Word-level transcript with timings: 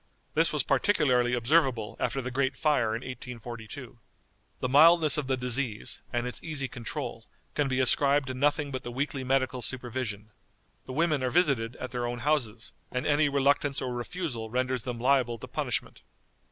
This 0.33 0.51
was 0.51 0.63
particularly 0.63 1.35
observable 1.35 1.95
after 1.99 2.21
the 2.23 2.31
great 2.31 2.55
fire 2.57 2.95
in 2.95 3.01
1842." 3.03 3.99
_The 4.59 4.67
mildness 4.67 5.19
of 5.19 5.27
the 5.27 5.37
disease, 5.37 6.01
and 6.11 6.25
its 6.25 6.41
easy 6.41 6.67
control, 6.67 7.27
can 7.53 7.67
be 7.67 7.79
ascribed 7.79 8.25
to 8.29 8.33
nothing 8.33 8.71
but 8.71 8.81
the 8.81 8.89
weekly 8.91 9.23
medical 9.23 9.61
supervision. 9.61 10.31
The 10.87 10.93
women 10.93 11.21
are 11.21 11.29
visited 11.29 11.75
at 11.75 11.91
their 11.91 12.07
own 12.07 12.17
houses, 12.17 12.71
and 12.91 13.05
any 13.05 13.29
reluctance 13.29 13.79
or 13.79 13.93
refusal 13.93 14.49
renders 14.49 14.81
them 14.81 14.99
liable 14.99 15.37
to 15.37 15.47
punishment. 15.47 16.01